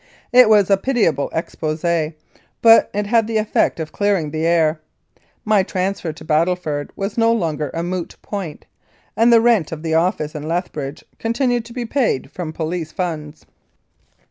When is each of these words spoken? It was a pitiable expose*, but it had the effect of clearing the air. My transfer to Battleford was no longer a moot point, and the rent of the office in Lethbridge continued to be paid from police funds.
It 0.33 0.49
was 0.49 0.71
a 0.71 0.77
pitiable 0.77 1.29
expose*, 1.31 2.13
but 2.63 2.89
it 2.91 3.05
had 3.05 3.27
the 3.27 3.37
effect 3.37 3.79
of 3.79 3.91
clearing 3.91 4.31
the 4.31 4.47
air. 4.47 4.81
My 5.45 5.61
transfer 5.61 6.11
to 6.11 6.25
Battleford 6.25 6.89
was 6.95 7.19
no 7.19 7.31
longer 7.31 7.69
a 7.71 7.83
moot 7.83 8.15
point, 8.23 8.65
and 9.15 9.31
the 9.31 9.41
rent 9.41 9.71
of 9.71 9.83
the 9.83 9.93
office 9.93 10.33
in 10.33 10.47
Lethbridge 10.47 11.03
continued 11.19 11.65
to 11.65 11.73
be 11.73 11.85
paid 11.85 12.31
from 12.31 12.51
police 12.51 12.91
funds. 12.91 13.45